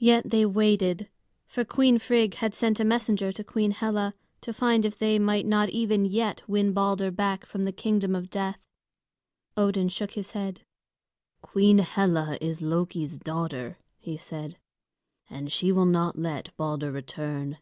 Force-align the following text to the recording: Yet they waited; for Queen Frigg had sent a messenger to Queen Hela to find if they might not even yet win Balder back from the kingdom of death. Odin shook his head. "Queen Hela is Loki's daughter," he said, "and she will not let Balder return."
Yet 0.00 0.30
they 0.30 0.44
waited; 0.44 1.08
for 1.46 1.64
Queen 1.64 2.00
Frigg 2.00 2.34
had 2.34 2.52
sent 2.52 2.80
a 2.80 2.84
messenger 2.84 3.30
to 3.30 3.44
Queen 3.44 3.70
Hela 3.70 4.12
to 4.40 4.52
find 4.52 4.84
if 4.84 4.98
they 4.98 5.20
might 5.20 5.46
not 5.46 5.68
even 5.68 6.04
yet 6.04 6.42
win 6.48 6.72
Balder 6.72 7.12
back 7.12 7.46
from 7.46 7.64
the 7.64 7.70
kingdom 7.70 8.16
of 8.16 8.28
death. 8.28 8.58
Odin 9.56 9.88
shook 9.88 10.10
his 10.14 10.32
head. 10.32 10.62
"Queen 11.42 11.78
Hela 11.78 12.36
is 12.40 12.60
Loki's 12.60 13.18
daughter," 13.18 13.78
he 14.00 14.16
said, 14.16 14.58
"and 15.30 15.52
she 15.52 15.70
will 15.70 15.86
not 15.86 16.18
let 16.18 16.50
Balder 16.56 16.90
return." 16.90 17.58